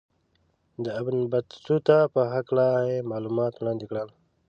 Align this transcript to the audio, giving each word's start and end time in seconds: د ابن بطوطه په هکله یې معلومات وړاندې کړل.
د 0.83 0.85
ابن 1.01 1.17
بطوطه 1.31 1.97
په 2.13 2.21
هکله 2.33 2.67
یې 2.91 3.07
معلومات 3.11 3.53
وړاندې 3.57 3.85
کړل. 3.89 4.09